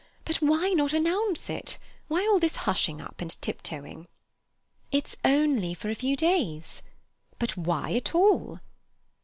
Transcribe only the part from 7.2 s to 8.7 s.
"But why at all?"